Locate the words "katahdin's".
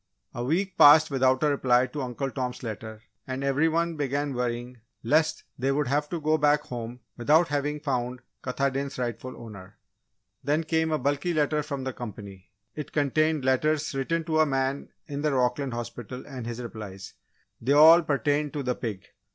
8.41-8.97